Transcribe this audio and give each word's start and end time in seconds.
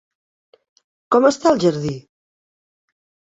Com 1.15 1.27
està 1.29 1.51
el 1.55 1.61
jardí? 1.65 1.93